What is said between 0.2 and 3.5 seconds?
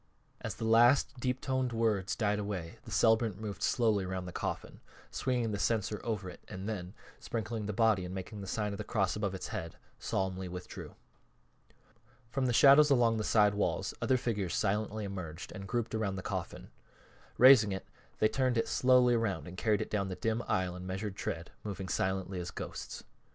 As the last deep toned words died away the celebrant